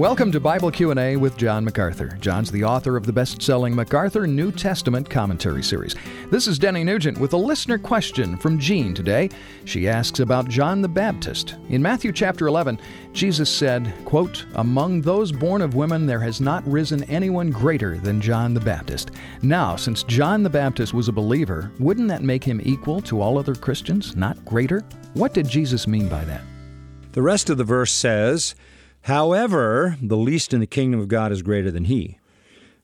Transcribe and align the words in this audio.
Welcome 0.00 0.32
to 0.32 0.40
Bible 0.40 0.70
Q&A 0.70 1.14
with 1.16 1.36
John 1.36 1.62
MacArthur. 1.62 2.16
John's 2.22 2.50
the 2.50 2.64
author 2.64 2.96
of 2.96 3.04
the 3.04 3.12
best-selling 3.12 3.74
MacArthur 3.74 4.26
New 4.26 4.50
Testament 4.50 5.10
Commentary 5.10 5.62
series. 5.62 5.94
This 6.30 6.46
is 6.46 6.58
Denny 6.58 6.82
Nugent 6.84 7.18
with 7.18 7.34
a 7.34 7.36
listener 7.36 7.76
question 7.76 8.38
from 8.38 8.58
Jean 8.58 8.94
today. 8.94 9.28
She 9.66 9.90
asks 9.90 10.20
about 10.20 10.48
John 10.48 10.80
the 10.80 10.88
Baptist. 10.88 11.56
In 11.68 11.82
Matthew 11.82 12.12
chapter 12.12 12.46
11, 12.46 12.78
Jesus 13.12 13.50
said, 13.50 13.92
quote, 14.06 14.46
"Among 14.54 15.02
those 15.02 15.32
born 15.32 15.60
of 15.60 15.74
women 15.74 16.06
there 16.06 16.20
has 16.20 16.40
not 16.40 16.66
risen 16.66 17.04
anyone 17.04 17.50
greater 17.50 17.98
than 17.98 18.22
John 18.22 18.54
the 18.54 18.60
Baptist." 18.60 19.10
Now, 19.42 19.76
since 19.76 20.02
John 20.04 20.42
the 20.42 20.48
Baptist 20.48 20.94
was 20.94 21.08
a 21.08 21.12
believer, 21.12 21.72
wouldn't 21.78 22.08
that 22.08 22.24
make 22.24 22.44
him 22.44 22.62
equal 22.64 23.02
to 23.02 23.20
all 23.20 23.36
other 23.36 23.54
Christians, 23.54 24.16
not 24.16 24.42
greater? 24.46 24.82
What 25.12 25.34
did 25.34 25.46
Jesus 25.46 25.86
mean 25.86 26.08
by 26.08 26.24
that? 26.24 26.40
The 27.12 27.20
rest 27.20 27.50
of 27.50 27.58
the 27.58 27.64
verse 27.64 27.92
says, 27.92 28.54
However, 29.02 29.96
the 30.00 30.16
least 30.16 30.52
in 30.52 30.60
the 30.60 30.66
kingdom 30.66 31.00
of 31.00 31.08
God 31.08 31.32
is 31.32 31.42
greater 31.42 31.70
than 31.70 31.84
he. 31.84 32.18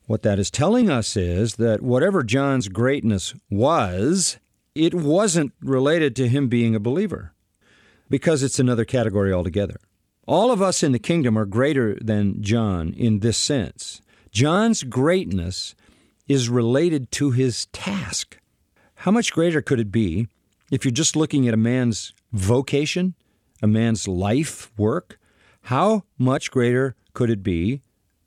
What 0.05 0.23
that 0.23 0.39
is 0.39 0.49
telling 0.49 0.89
us 0.89 1.17
is 1.17 1.55
that 1.55 1.81
whatever 1.81 2.23
John's 2.23 2.69
greatness 2.69 3.33
was, 3.49 4.37
it 4.73 4.93
wasn't 4.93 5.53
related 5.61 6.15
to 6.15 6.27
him 6.27 6.47
being 6.47 6.75
a 6.75 6.79
believer, 6.79 7.33
because 8.09 8.41
it's 8.41 8.59
another 8.59 8.85
category 8.85 9.33
altogether. 9.33 9.79
All 10.25 10.51
of 10.51 10.61
us 10.61 10.83
in 10.83 10.91
the 10.91 10.99
kingdom 10.99 11.37
are 11.37 11.45
greater 11.45 11.97
than 12.01 12.41
John 12.41 12.93
in 12.93 13.19
this 13.19 13.37
sense. 13.37 14.01
John's 14.31 14.83
greatness 14.83 15.75
is 16.27 16.49
related 16.49 17.11
to 17.13 17.31
his 17.31 17.67
task. 17.67 18.39
How 18.95 19.11
much 19.11 19.31
greater 19.31 19.61
could 19.61 19.79
it 19.79 19.91
be 19.91 20.27
if 20.71 20.83
you're 20.83 20.91
just 20.91 21.15
looking 21.15 21.47
at 21.47 21.53
a 21.53 21.57
man's 21.57 22.13
vocation, 22.33 23.15
a 23.61 23.67
man's 23.67 24.07
life 24.07 24.71
work? 24.77 25.19
How 25.67 26.05
much 26.17 26.49
greater 26.49 26.95
could 27.11 27.29
it 27.29 27.43
be 27.43 27.81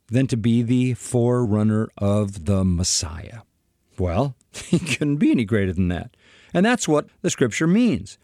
than 0.09 0.27
to 0.27 0.37
be 0.37 0.61
the 0.61 0.93
forerunner 0.93 1.89
of 1.97 2.45
the 2.45 2.65
Messiah? 2.67 3.41
Well, 3.99 4.37
he 4.53 4.79
couldn't 4.79 5.17
be 5.17 5.31
any 5.31 5.47
greater 5.47 5.73
than 5.73 5.89
that. 5.89 6.15
And 6.53 6.67
that's 6.67 6.87
what 6.87 7.07
the 7.23 7.31
scripture 7.31 7.67
means. 7.67 8.19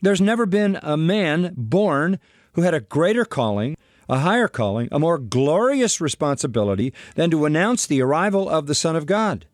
There's 0.00 0.22
never 0.22 0.46
been 0.46 0.78
a 0.82 0.96
man 0.96 1.52
born 1.58 2.18
who 2.54 2.62
had 2.62 2.72
a 2.72 2.80
greater 2.80 3.26
calling, 3.26 3.76
a 4.08 4.20
higher 4.20 4.48
calling, 4.48 4.88
a 4.90 4.98
more 4.98 5.18
glorious 5.18 6.00
responsibility 6.00 6.94
than 7.16 7.30
to 7.32 7.44
announce 7.44 7.86
the 7.86 8.00
arrival 8.00 8.48
of 8.48 8.66
the 8.66 8.74
Son 8.74 8.96
of 8.96 9.04
God. 9.04 9.44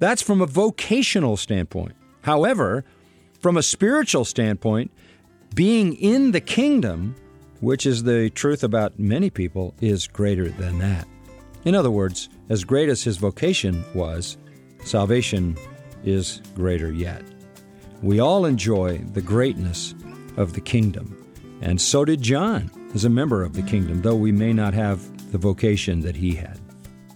That's 0.00 0.20
from 0.20 0.42
a 0.42 0.46
vocational 0.46 1.38
standpoint. 1.38 1.94
However, 2.24 2.84
from 3.40 3.56
a 3.56 3.62
spiritual 3.62 4.26
standpoint, 4.26 4.90
being 5.54 5.94
in 5.94 6.32
the 6.32 6.42
kingdom 6.42 7.14
which 7.60 7.86
is 7.86 8.02
the 8.02 8.30
truth 8.30 8.64
about 8.64 8.98
many 8.98 9.30
people, 9.30 9.74
is 9.80 10.06
greater 10.06 10.48
than 10.48 10.78
that. 10.78 11.06
In 11.64 11.74
other 11.74 11.90
words, 11.90 12.28
as 12.48 12.64
great 12.64 12.88
as 12.88 13.02
his 13.02 13.18
vocation 13.18 13.84
was, 13.94 14.38
salvation 14.84 15.56
is 16.04 16.40
greater 16.54 16.92
yet. 16.92 17.22
We 18.02 18.18
all 18.18 18.46
enjoy 18.46 18.98
the 18.98 19.20
greatness 19.20 19.94
of 20.36 20.54
the 20.54 20.60
kingdom, 20.60 21.16
and 21.60 21.80
so 21.80 22.04
did 22.04 22.22
John 22.22 22.70
as 22.94 23.04
a 23.04 23.10
member 23.10 23.42
of 23.42 23.52
the 23.52 23.62
kingdom, 23.62 24.00
though 24.00 24.16
we 24.16 24.32
may 24.32 24.52
not 24.52 24.72
have 24.72 25.32
the 25.32 25.38
vocation 25.38 26.00
that 26.00 26.16
he 26.16 26.34
had. 26.34 26.58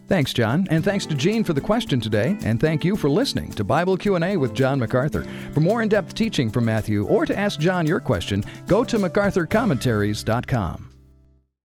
Thanks, 0.07 0.35
John, 0.35 0.67
and 0.71 0.85
thanks 0.85 1.07
to 1.07 1.15
Jean 1.15 1.45
for 1.45 1.55
the 1.55 1.61
question 1.63 1.99
today, 1.99 2.37
and 2.45 2.61
thank 2.61 2.85
you 2.85 2.95
for 2.95 3.09
listening 3.09 3.51
to 3.53 3.65
Bible 3.65 3.97
Q&A 3.97 4.37
with 4.37 4.53
John 4.53 4.79
MacArthur. 4.79 5.25
For 5.53 5.61
more 5.61 5.83
in-depth 5.83 6.15
teaching 6.15 6.51
from 6.51 6.67
Matthew 6.67 7.07
or 7.07 7.25
to 7.25 7.39
ask 7.39 7.59
John 7.59 7.87
your 7.87 8.01
question, 8.01 8.45
go 8.67 8.85
to 8.85 8.99
macarthurcommentaries.com. 8.99 10.94